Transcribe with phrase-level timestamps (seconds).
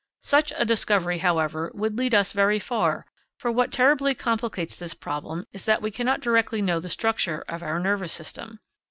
[0.23, 3.05] Such a discovery, however, would lead us very far,
[3.37, 7.61] for what terribly complicates this problem is that we cannot directly know the structure of
[7.61, 8.61] our nervous system.